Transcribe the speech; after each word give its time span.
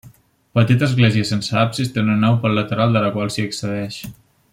Petita 0.59 0.85
església 0.91 1.27
sense 1.31 1.59
absis, 1.63 1.91
té 1.97 2.01
una 2.05 2.15
nau 2.25 2.39
pel 2.45 2.57
lateral 2.61 2.97
de 2.97 3.05
la 3.05 3.13
qual 3.19 3.33
s'hi 3.37 3.45
accedeix. 3.51 4.01